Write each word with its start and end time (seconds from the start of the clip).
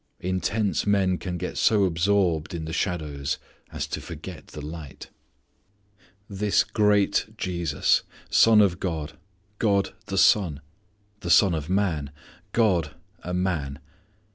Intense 0.21 0.87
men 0.87 1.19
can 1.19 1.37
get 1.37 1.59
so 1.59 1.83
absorbed 1.83 2.55
in 2.55 2.65
the 2.65 2.73
shadows 2.73 3.37
as 3.71 3.85
to 3.85 4.01
forget 4.01 4.47
the 4.47 4.59
light. 4.59 5.11
This 6.27 6.63
great 6.63 7.27
Jesus! 7.37 8.01
Son 8.31 8.61
of 8.61 8.79
God: 8.79 9.19
God 9.59 9.93
the 10.07 10.17
Son. 10.17 10.61
The 11.19 11.29
Son 11.29 11.53
of 11.53 11.69
Man: 11.69 12.09
God 12.51 12.95
a 13.21 13.31
man! 13.35 13.77